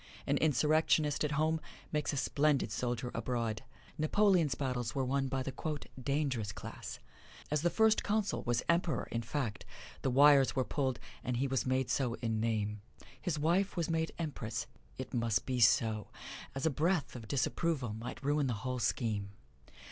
[0.25, 3.61] An insurrectionist at home makes a splendid soldier abroad.
[3.99, 5.53] Napoleon's battles were won by the
[6.01, 6.97] "dangerous class."
[7.51, 9.63] As the First Consul was Emperor in fact,
[10.01, 12.81] the wires were pulled, and he was made so in name.
[13.21, 14.65] His wife was made Empress:
[14.97, 16.07] it must be so,
[16.55, 19.29] as a breath of disapproval might ruin the whole scheme.